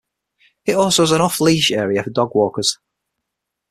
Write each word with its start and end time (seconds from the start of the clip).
It 0.65 0.71
also 0.73 1.03
has 1.03 1.11
an 1.11 1.21
off-leash 1.21 1.69
area 1.71 2.01
for 2.01 2.09
dog 2.09 2.31
walkers. 2.33 2.79